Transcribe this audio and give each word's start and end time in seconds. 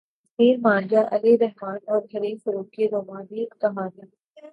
ہیر 0.39 0.55
مان 0.59 0.87
جا 0.87 1.01
علی 1.11 1.33
رحمن 1.37 1.77
اور 1.87 2.01
حریم 2.13 2.37
فاروق 2.43 2.69
کی 2.73 2.87
رومانوی 2.89 3.45
کہانی 3.61 4.05